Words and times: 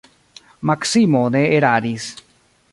Maksimo 0.69 1.21
ne 1.37 1.43
eraris. 1.61 2.11